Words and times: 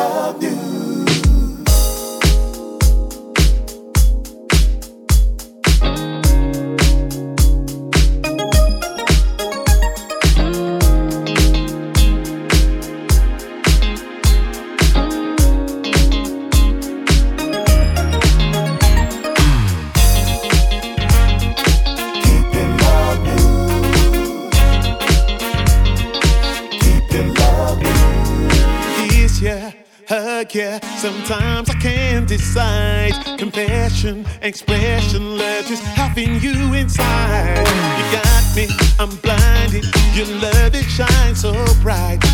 Sometimes 0.00 0.44
I 0.44 0.59
Expression, 34.02 35.36
love 35.36 35.66
just 35.66 35.82
having 35.82 36.40
you 36.40 36.72
inside. 36.72 37.58
You 37.98 38.18
got 38.18 38.56
me, 38.56 38.66
I'm 38.98 39.14
blinded. 39.16 39.84
Your 40.14 40.26
love 40.40 40.74
it 40.74 40.84
shines 40.84 41.42
so 41.42 41.52
bright. 41.82 42.29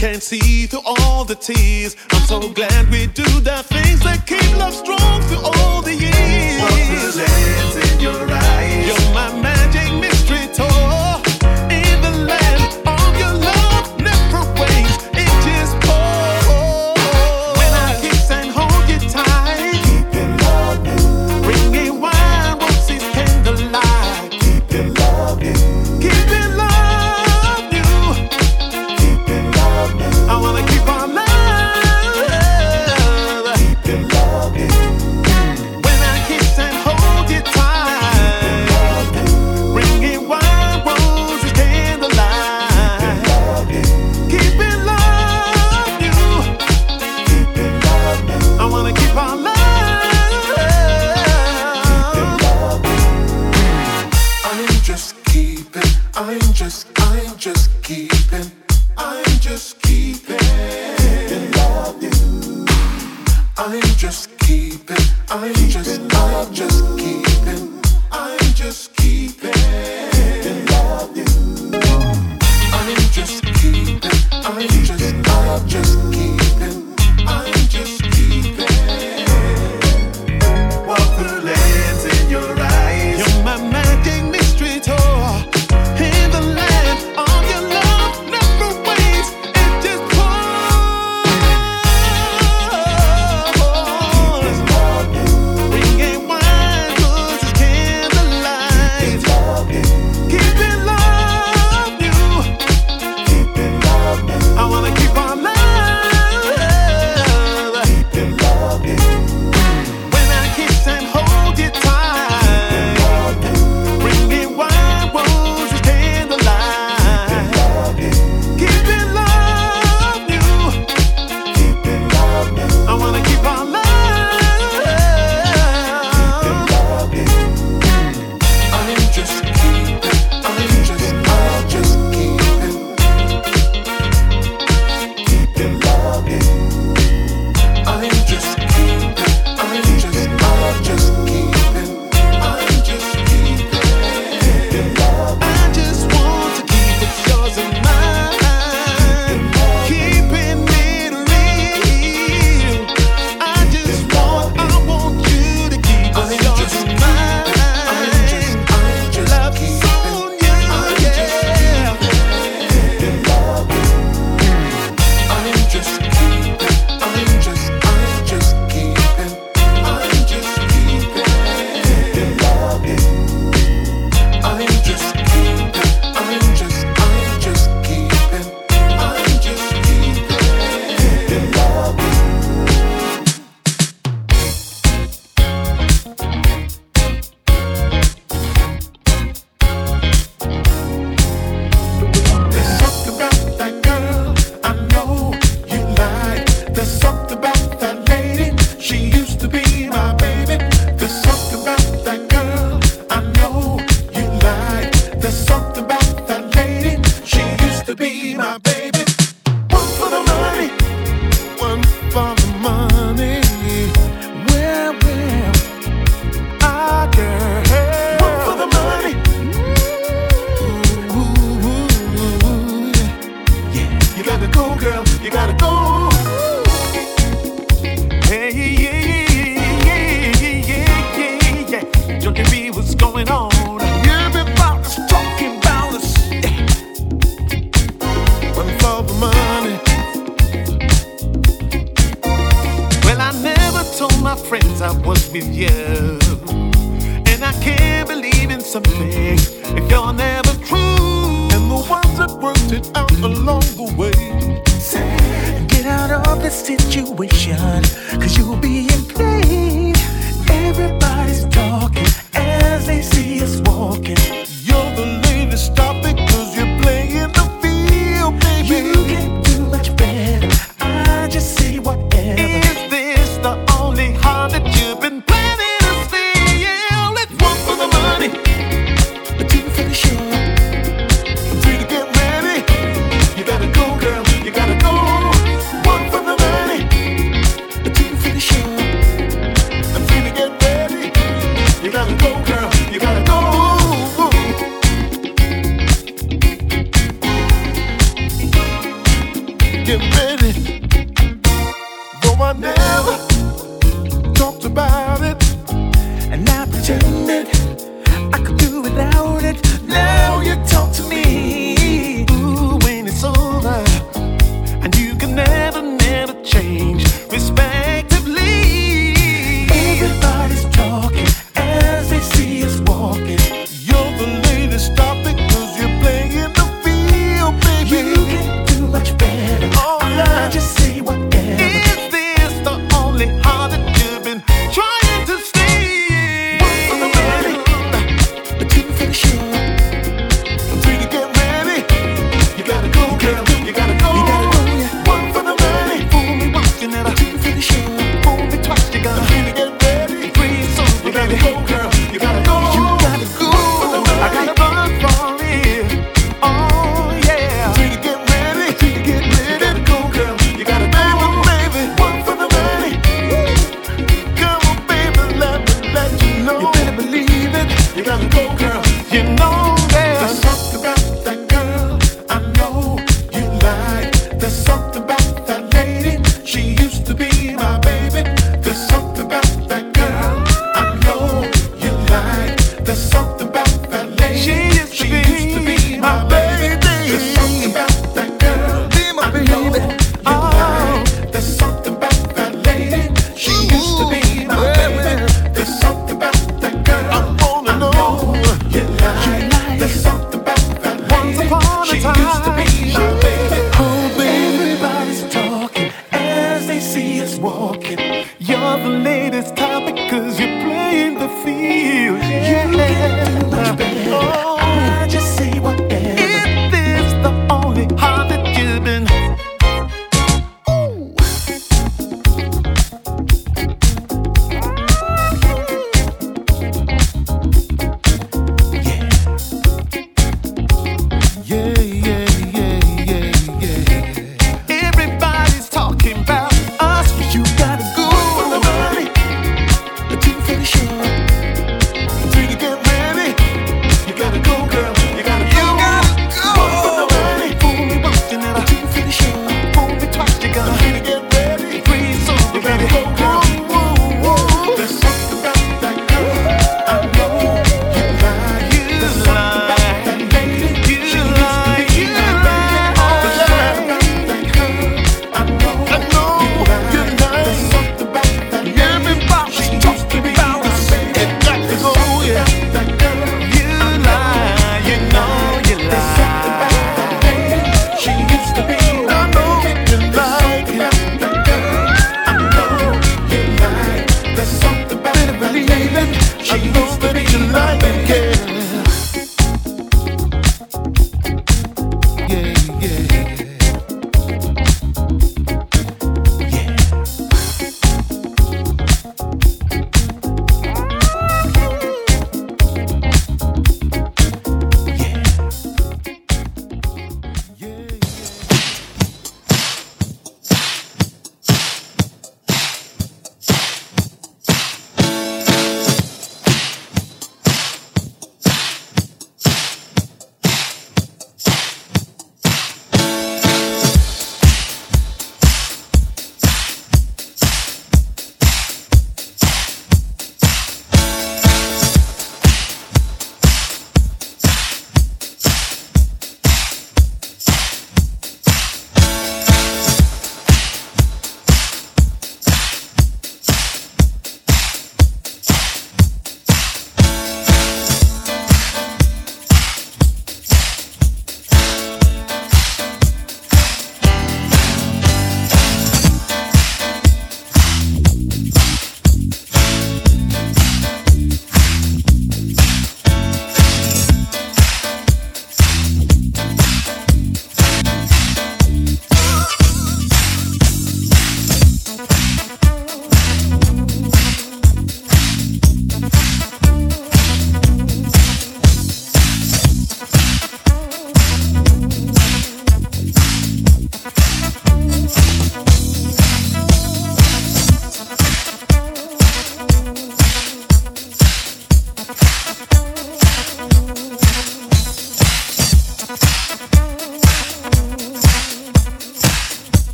Can't 0.00 0.22
see 0.22 0.64
through 0.64 0.80
all 0.86 1.26
the 1.26 1.34
tears. 1.34 1.94
I'm 2.10 2.22
so 2.22 2.40
glad 2.48 2.90
we 2.90 3.06
do 3.08 3.22
the 3.40 3.62
things 3.68 4.00
that 4.00 4.26
keep 4.26 4.56
love 4.56 4.72
strong 4.72 5.20
through 5.28 5.44
all 5.44 5.82
the 5.82 5.94
years. 5.94 7.16
What's 7.16 7.92
in 7.92 8.00
your 8.00 8.22
eyes? 8.32 8.86
You're 8.86 9.14
my 9.14 9.30
magic 9.42 9.92
mystery 10.00 10.48
toy. 10.54 10.89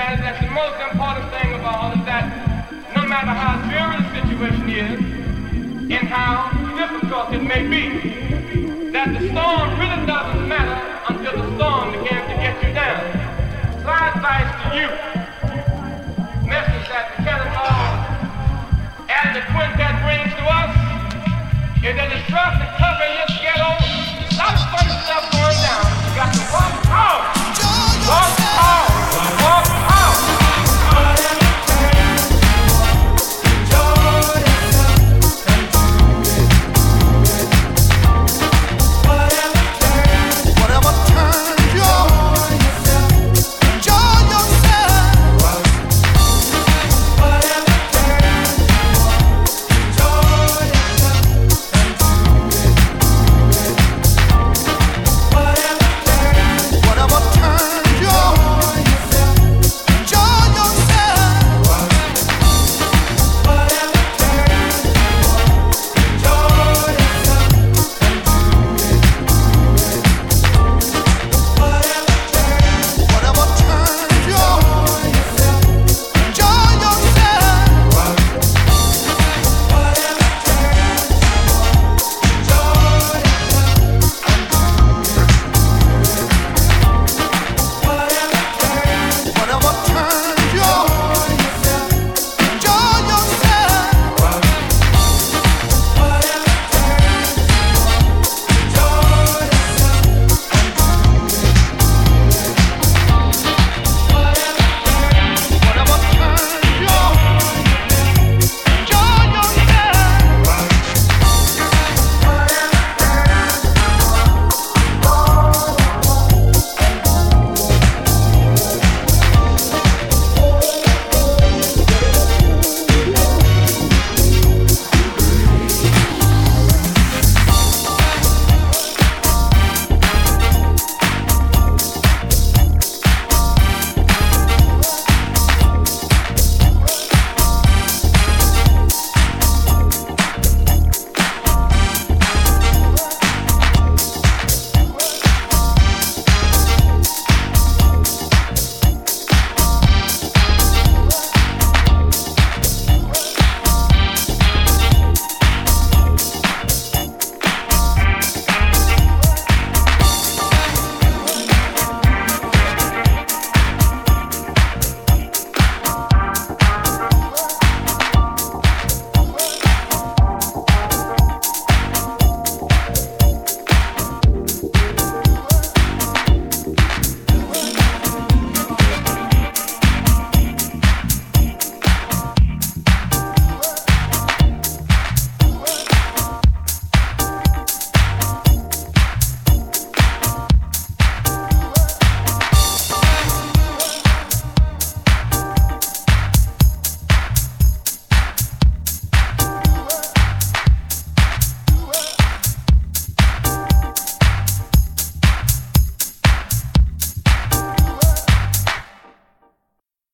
that 0.00 0.16
is 0.16 0.20
that 0.24 0.40
the 0.40 0.48
most 0.56 0.80
important 0.80 1.28
thing 1.28 1.52
of 1.52 1.60
all 1.60 1.92
is 1.92 2.00
that 2.08 2.24
no 2.96 3.04
matter 3.04 3.36
how 3.36 3.60
severe 3.68 4.00
the 4.00 4.08
situation 4.16 4.64
is 4.72 4.96
and 5.92 6.08
how 6.08 6.48
difficult 6.72 7.36
it 7.36 7.44
may 7.44 7.68
be, 7.68 8.88
that 8.96 9.12
the 9.12 9.28
storm 9.28 9.76
really 9.76 10.00
doesn't 10.08 10.48
matter 10.48 10.80
until 11.12 11.36
the 11.36 11.46
storm 11.52 11.92
begins 11.92 12.24
to 12.32 12.36
get 12.40 12.56
you 12.64 12.72
down. 12.72 12.96
So 13.84 13.92
I 13.92 14.16
advise 14.16 14.48
to 14.56 14.66
you, 14.72 14.88
message 16.48 16.86
that 16.88 17.04
the 17.12 17.20
Kenneth 17.20 17.60
and 19.04 19.28
the 19.36 19.44
quintet 19.52 20.00
brings 20.00 20.32
to 20.32 20.44
us 20.48 20.72
is 21.84 21.92
that 21.92 22.08
it's 22.08 22.24
rough 22.32 22.56
to 22.56 22.68
cover 22.80 23.04
your 23.04 23.28
ghetto. 23.36 23.68
Stop 24.32 24.56
putting 24.72 24.96
stuff 25.04 25.28
going 25.28 25.60
down. 25.60 25.84
You 25.92 26.12
got 26.16 26.32
to 26.32 26.44
walk 26.48 26.88
out. 26.88 27.20
Walk 28.08 28.39